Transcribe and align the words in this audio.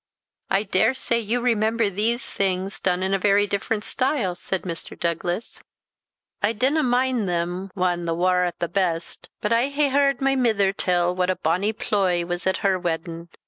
"I 0.49 0.63
daresay 0.63 1.19
you 1.19 1.41
remember 1.41 1.87
these, 1.87 2.27
things 2.27 2.79
done 2.79 3.03
in 3.03 3.13
a 3.13 3.19
very 3.19 3.45
different 3.45 3.83
style?" 3.83 4.33
said 4.33 4.63
Mr. 4.63 4.99
Douglas. 4.99 5.61
"I 6.41 6.53
dinna 6.53 6.81
mind 6.81 7.29
them 7.29 7.69
whan 7.75 8.05
the 8.05 8.15
war 8.15 8.41
at 8.45 8.55
he 8.59 8.65
best; 8.65 9.29
but 9.41 9.53
I 9.53 9.67
hae 9.67 9.89
heard 9.89 10.19
my 10.19 10.35
mither 10.35 10.73
tell 10.73 11.15
what 11.15 11.29
a 11.29 11.35
bonny 11.35 11.71
ploy 11.71 12.25
was 12.25 12.47
at 12.47 12.57
her 12.65 12.79
waddin. 12.79 13.29